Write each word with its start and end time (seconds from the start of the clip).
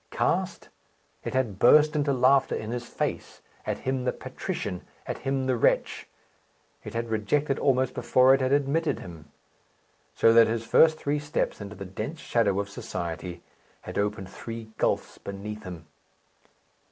Caste? 0.09 0.69
It 1.23 1.35
had 1.35 1.59
burst 1.59 1.95
into 1.95 2.11
laughter 2.11 2.55
in 2.55 2.71
his 2.71 2.87
face, 2.87 3.39
at 3.67 3.77
him 3.77 4.03
the 4.03 4.11
patrician, 4.11 4.81
at 5.05 5.19
him 5.19 5.45
the 5.45 5.55
wretch. 5.55 6.07
It 6.83 6.95
had 6.95 7.11
rejected, 7.11 7.59
almost 7.59 7.93
before 7.93 8.33
it 8.33 8.41
had 8.41 8.51
admitted 8.51 8.97
him. 8.99 9.29
So 10.15 10.33
that 10.33 10.47
his 10.47 10.65
first 10.65 10.97
three 10.97 11.19
steps 11.19 11.61
into 11.61 11.75
the 11.75 11.85
dense 11.85 12.19
shadow 12.19 12.59
of 12.59 12.67
society 12.67 13.43
had 13.81 13.99
opened 13.99 14.31
three 14.31 14.71
gulfs 14.79 15.19
beneath 15.19 15.61
him. 15.65 15.85